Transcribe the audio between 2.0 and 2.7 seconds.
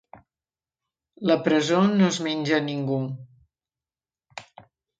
es menja